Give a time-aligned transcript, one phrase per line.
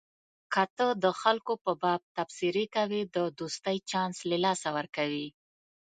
[0.53, 5.27] که ته د خلکو په باب تبصرې کوې د دوستۍ چانس له لاسه ورکوې.